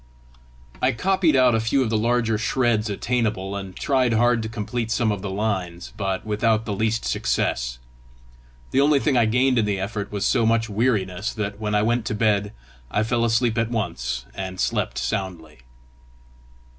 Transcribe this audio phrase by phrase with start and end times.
[0.81, 4.89] I copied out a few of the larger shreds attainable, and tried hard to complete
[4.89, 7.77] some of the lines, but without the least success.
[8.71, 11.83] The only thing I gained in the effort was so much weariness that, when I
[11.83, 12.51] went to bed,
[12.89, 15.59] I fell asleep at once and slept soundly.